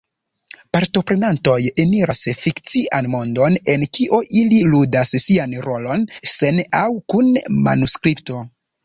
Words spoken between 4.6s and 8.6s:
ludas sian rolon, sen aŭ kun manuskripto.